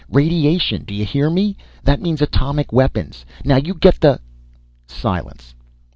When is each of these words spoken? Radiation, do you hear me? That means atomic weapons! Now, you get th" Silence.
Radiation, 0.09 0.83
do 0.83 0.95
you 0.95 1.05
hear 1.05 1.29
me? 1.29 1.55
That 1.83 2.01
means 2.01 2.23
atomic 2.23 2.73
weapons! 2.73 3.23
Now, 3.45 3.57
you 3.57 3.75
get 3.75 4.01
th" 4.01 4.17
Silence. 5.03 5.53